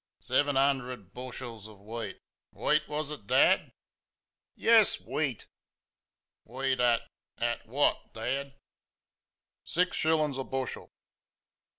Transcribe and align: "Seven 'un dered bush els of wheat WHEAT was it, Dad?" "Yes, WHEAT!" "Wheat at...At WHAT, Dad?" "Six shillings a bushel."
"Seven 0.17 0.57
'un 0.57 0.79
dered 0.81 1.13
bush 1.13 1.43
els 1.43 1.67
of 1.67 1.79
wheat 1.79 2.17
WHEAT 2.53 2.87
was 2.87 3.11
it, 3.11 3.27
Dad?" 3.27 3.71
"Yes, 4.55 4.99
WHEAT!" 4.99 5.45
"Wheat 6.43 6.79
at...At 6.79 7.67
WHAT, 7.67 8.11
Dad?" 8.15 8.55
"Six 9.63 9.95
shillings 9.95 10.39
a 10.39 10.43
bushel." 10.43 10.89